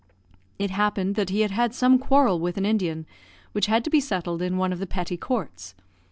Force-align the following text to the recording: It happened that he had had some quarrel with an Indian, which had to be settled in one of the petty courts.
It 0.57 0.71
happened 0.71 1.13
that 1.13 1.29
he 1.29 1.41
had 1.41 1.51
had 1.51 1.75
some 1.75 1.99
quarrel 1.99 2.39
with 2.39 2.57
an 2.57 2.65
Indian, 2.65 3.05
which 3.51 3.67
had 3.67 3.83
to 3.83 3.91
be 3.91 3.99
settled 3.99 4.41
in 4.41 4.57
one 4.57 4.73
of 4.73 4.79
the 4.79 4.87
petty 4.87 5.15
courts. 5.15 5.75